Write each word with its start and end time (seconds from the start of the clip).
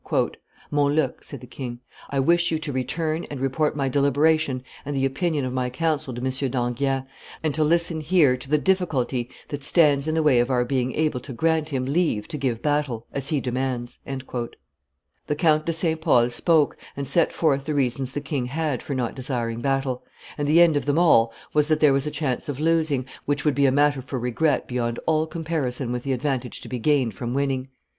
"Montluc," 0.71 1.23
said 1.23 1.41
the 1.41 1.45
king, 1.45 1.79
"I 2.09 2.19
wish 2.19 2.49
you 2.49 2.57
to 2.57 2.73
return 2.73 3.23
and 3.25 3.39
report 3.39 3.75
my 3.75 3.87
deliberation 3.87 4.63
and 4.83 4.95
the 4.95 5.05
opinion 5.05 5.45
of 5.45 5.53
my 5.53 5.69
council 5.69 6.11
to 6.15 6.19
M. 6.19 6.27
d'Enghien, 6.49 7.05
and 7.43 7.53
to 7.53 7.63
listen 7.63 8.01
here 8.01 8.35
to 8.35 8.49
the 8.49 8.57
difficulty 8.57 9.29
that 9.49 9.63
stands 9.63 10.07
in 10.07 10.15
the 10.15 10.23
way 10.23 10.39
of 10.39 10.49
our 10.49 10.65
being 10.65 10.95
able 10.95 11.19
to 11.19 11.33
grant 11.33 11.69
him 11.69 11.85
leave 11.85 12.27
to 12.29 12.39
give 12.39 12.63
battle, 12.63 13.05
as 13.13 13.27
he 13.27 13.39
demands." 13.39 13.99
The 14.03 15.35
Count 15.37 15.67
de 15.67 15.71
St. 15.73 16.01
Pol 16.01 16.31
spoke 16.31 16.77
and 16.97 17.07
set 17.07 17.31
forth 17.31 17.65
the 17.65 17.75
reasons 17.75 18.11
the 18.13 18.21
king 18.21 18.47
had 18.47 18.81
for 18.81 18.95
not 18.95 19.13
desiring 19.13 19.61
battle; 19.61 20.01
and 20.35 20.47
the 20.47 20.61
end 20.63 20.75
of 20.75 20.85
them 20.85 20.97
all 20.97 21.31
was 21.53 21.67
that 21.67 21.79
there 21.79 21.93
was 21.93 22.07
a 22.07 22.09
chance 22.09 22.49
of 22.49 22.59
losing, 22.59 23.05
which 23.25 23.45
would 23.45 23.53
be 23.53 23.67
a 23.67 23.71
matter 23.71 24.01
for 24.01 24.17
regret 24.17 24.67
beyond 24.67 24.97
all 25.05 25.27
comparison 25.27 25.91
with 25.91 26.01
the 26.01 26.13
advantage 26.13 26.59
to 26.61 26.67
be 26.67 26.79
gained 26.79 27.13
from 27.13 27.35
winning. 27.35 27.69